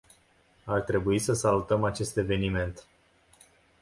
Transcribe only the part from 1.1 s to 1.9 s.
să salutăm